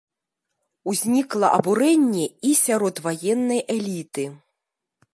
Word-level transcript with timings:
Узнікла 0.93 1.47
абурэнне 1.59 2.25
і 2.51 2.57
сярод 2.65 2.95
ваеннай 3.09 3.61
эліты. 3.79 4.25